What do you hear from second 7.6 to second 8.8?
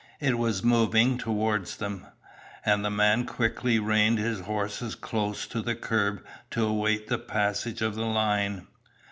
of the line.